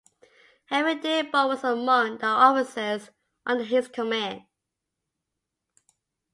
Henry 0.65 0.95
Dearborn 0.95 1.47
was 1.49 1.63
among 1.63 2.17
the 2.17 2.25
officers 2.25 3.11
under 3.45 3.63
his 3.63 3.87
command. 3.87 4.45